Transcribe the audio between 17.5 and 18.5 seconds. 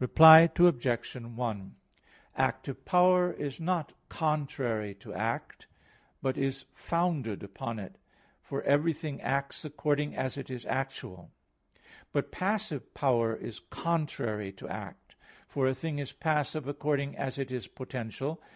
is potential.